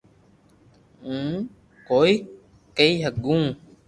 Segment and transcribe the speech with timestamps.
[1.05, 1.35] ھي ھون
[1.87, 2.13] ڪوئي
[2.77, 3.35] ڪئي ھگو